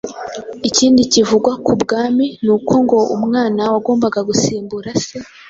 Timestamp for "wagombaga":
3.73-4.19